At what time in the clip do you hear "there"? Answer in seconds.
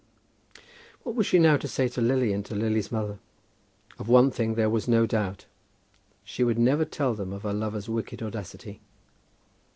4.55-4.67